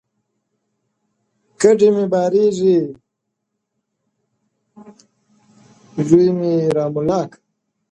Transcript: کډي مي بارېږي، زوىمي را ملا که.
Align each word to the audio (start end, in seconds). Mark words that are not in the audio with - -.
کډي 1.61 1.89
مي 1.95 2.05
بارېږي، 2.13 2.77
زوىمي 6.07 6.55
را 6.75 6.85
ملا 6.93 7.21
که. 7.29 7.37